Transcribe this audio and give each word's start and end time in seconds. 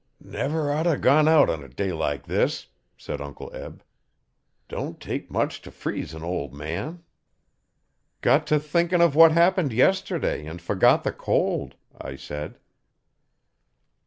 'Never 0.19 0.71
oughter 0.71 0.97
gone 0.97 1.27
out 1.27 1.47
a 1.47 1.69
day 1.69 1.93
like 1.93 2.25
this,' 2.25 2.65
said 2.97 3.21
Uncle 3.21 3.51
Eb. 3.53 3.83
'Don' 4.67 4.95
take 4.95 5.29
much 5.29 5.61
t' 5.61 5.69
freeze 5.69 6.15
an 6.15 6.23
ol' 6.23 6.49
man.' 6.49 7.03
'Got 8.21 8.47
to 8.47 8.59
thinking 8.59 8.99
of 9.03 9.13
what 9.15 9.31
happened 9.31 9.71
yesterday 9.71 10.47
and 10.47 10.59
forgot 10.59 11.03
the 11.03 11.11
cold,' 11.11 11.75
I 11.95 12.15
said. 12.15 12.57